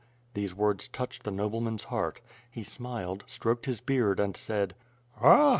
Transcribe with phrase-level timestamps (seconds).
[0.33, 2.21] These words touched the nobleman's heart.
[2.49, 4.73] He smiled, stroked his beard and said:
[5.21, 5.49] "Ah!